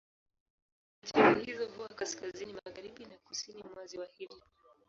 [1.03, 4.43] Chemchemi hizo huwa kaskazini magharibi na kusini mwa ziwa hili.